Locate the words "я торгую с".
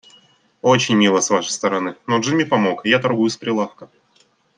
2.87-3.37